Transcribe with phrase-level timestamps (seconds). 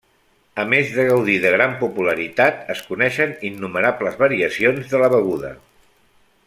[0.61, 5.55] A més de gaudir de gran popularitat, es coneixen innumerables variacions de la beguda.